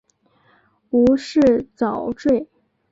[0.89, 2.47] 无饰蚤缀